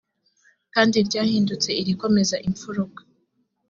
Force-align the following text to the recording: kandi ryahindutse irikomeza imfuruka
kandi 0.73 0.95
ryahindutse 1.07 1.69
irikomeza 1.81 2.35
imfuruka 2.47 3.01